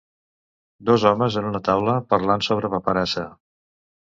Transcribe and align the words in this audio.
Dos 0.89 1.05
homes 1.09 1.37
en 1.41 1.49
una 1.49 1.61
taula 1.69 1.99
parlant 2.15 2.45
sobre 2.49 2.73
paperassa. 2.77 3.29